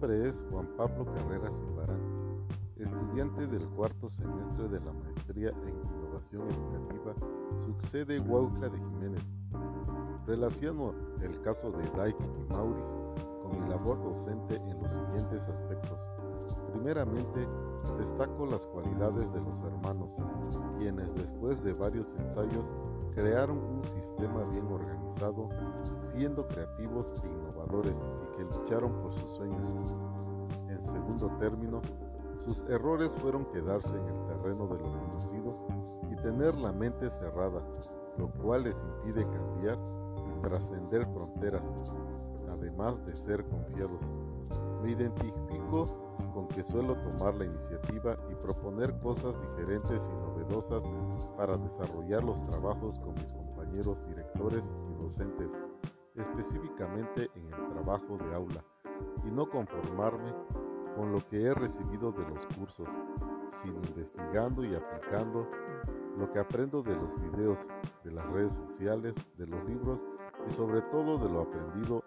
[0.00, 2.00] Juan Pablo Carreras Silvarán,
[2.76, 7.14] estudiante del cuarto semestre de la Maestría en Innovación Educativa,
[7.56, 9.32] sucede Huaucla de Jiménez.
[10.24, 12.94] Relaciono el caso de Dyke y Maurice
[13.42, 16.08] con mi labor docente en los siguientes aspectos.
[16.72, 17.48] Primeramente,
[17.98, 20.16] destaco las cualidades de los hermanos,
[20.78, 22.72] quienes después de varios ensayos
[23.12, 25.48] crearon un sistema bien organizado,
[25.96, 28.00] siendo creativos e innovadores
[28.38, 29.66] que lucharon por sus sueños.
[30.68, 31.82] En segundo término,
[32.38, 35.66] sus errores fueron quedarse en el terreno de lo conocido
[36.10, 37.60] y tener la mente cerrada,
[38.16, 39.76] lo cual les impide cambiar
[40.28, 41.64] y trascender fronteras,
[42.48, 44.08] además de ser confiados.
[44.82, 45.86] Me identifico
[46.32, 50.82] con que suelo tomar la iniciativa y proponer cosas diferentes y novedosas
[51.36, 55.50] para desarrollar los trabajos con mis compañeros directores y docentes,
[56.18, 58.64] específicamente en el trabajo de aula,
[59.24, 60.34] y no conformarme
[60.96, 62.88] con lo que he recibido de los cursos,
[63.62, 65.46] sino investigando y aplicando
[66.16, 67.66] lo que aprendo de los videos,
[68.02, 70.04] de las redes sociales, de los libros
[70.46, 72.02] y sobre todo de lo aprendido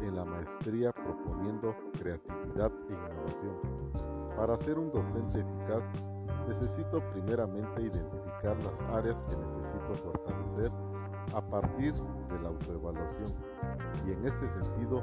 [0.00, 3.56] en la maestría proponiendo creatividad e innovación.
[4.36, 5.82] Para ser un docente eficaz,
[6.48, 10.72] necesito primeramente identificar las áreas que necesito fortalecer
[11.34, 13.32] a partir de la autoevaluación.
[14.06, 15.02] Y en ese sentido,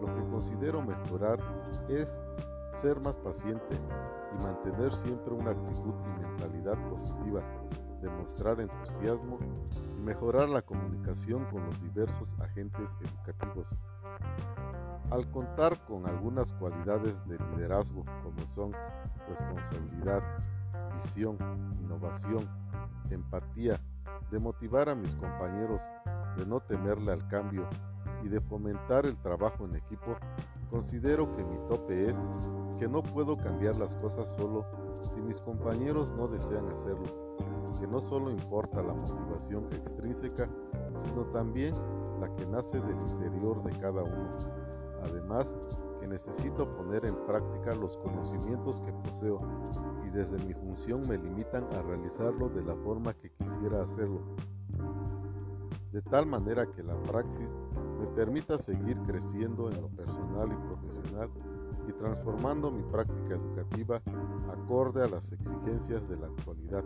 [0.00, 1.38] lo que considero mejorar
[1.88, 2.20] es
[2.70, 3.76] ser más paciente
[4.34, 7.40] y mantener siempre una actitud y mentalidad positiva,
[8.02, 9.38] demostrar entusiasmo
[9.96, 13.68] y mejorar la comunicación con los diversos agentes educativos.
[15.10, 18.72] Al contar con algunas cualidades de liderazgo como son
[19.28, 20.22] responsabilidad,
[20.94, 21.38] visión,
[21.80, 22.46] innovación,
[23.10, 23.80] empatía,
[24.30, 25.80] de motivar a mis compañeros,
[26.36, 27.68] de no temerle al cambio
[28.26, 30.16] y de fomentar el trabajo en equipo,
[30.68, 32.16] considero que mi tope es
[32.76, 34.66] que no puedo cambiar las cosas solo
[35.14, 37.06] si mis compañeros no desean hacerlo,
[37.78, 40.48] que no solo importa la motivación extrínseca,
[40.94, 41.72] sino también
[42.20, 44.28] la que nace del interior de cada uno.
[45.04, 45.46] Además,
[46.00, 49.40] que necesito poner en práctica los conocimientos que poseo
[50.04, 54.20] y desde mi función me limitan a realizarlo de la forma que quisiera hacerlo.
[55.92, 57.56] De tal manera que la praxis
[57.98, 61.30] me permita seguir creciendo en lo personal y profesional
[61.88, 64.02] y transformando mi práctica educativa
[64.50, 66.84] acorde a las exigencias de la actualidad.